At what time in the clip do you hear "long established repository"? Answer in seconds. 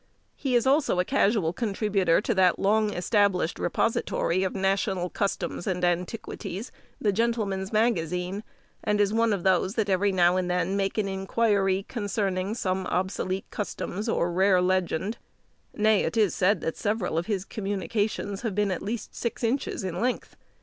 2.57-4.41